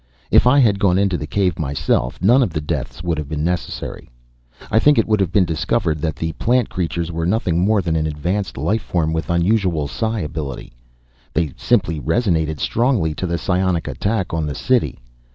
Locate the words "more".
7.59-7.83